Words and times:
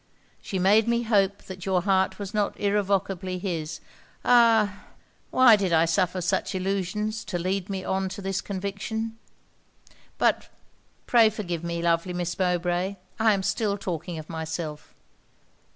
She 0.41 0.57
made 0.57 0.87
me 0.87 1.03
hope 1.03 1.43
that 1.43 1.63
your 1.67 1.83
heart 1.83 2.17
was 2.17 2.33
not 2.33 2.59
irrevocably 2.59 3.37
his. 3.37 3.79
Ah! 4.25 4.79
why 5.29 5.55
did 5.55 5.71
I 5.71 5.85
suffer 5.85 6.21
such 6.21 6.55
illusions 6.55 7.23
to 7.25 7.37
lead 7.37 7.69
me 7.69 7.83
on 7.83 8.09
to 8.09 8.19
this 8.23 8.41
conviction! 8.41 9.19
But 10.17 10.49
pray 11.05 11.29
forgive 11.29 11.63
me, 11.63 11.83
lovely 11.83 12.13
Miss 12.13 12.39
Mowbray! 12.39 12.95
I 13.19 13.33
am 13.33 13.43
still 13.43 13.77
talking 13.77 14.17
of 14.17 14.27
myself. 14.27 14.91